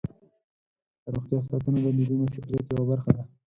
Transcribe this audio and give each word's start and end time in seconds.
د 1.03 1.05
روغتیا 1.13 1.39
ساتنه 1.49 1.79
د 1.83 1.87
ملي 1.97 2.15
مسؤلیت 2.21 2.65
یوه 2.69 2.85
برخه 2.91 3.11
ده. 3.15 3.23